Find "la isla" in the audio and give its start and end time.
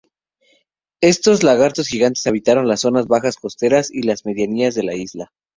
4.81-5.31